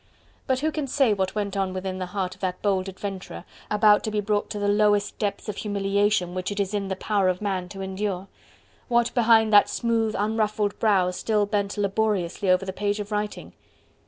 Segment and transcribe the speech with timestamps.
[0.47, 4.03] But who can say what went on within the heart of that bold adventurer, about
[4.05, 7.29] to be brought to the lowest depths of humiliation which it is in the power
[7.29, 8.27] of man to endure?
[8.87, 13.53] What behind that smooth unruffled brow still bent laboriously over the page of writing?